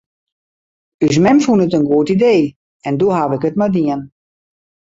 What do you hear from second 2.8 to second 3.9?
en doe haw ik it mar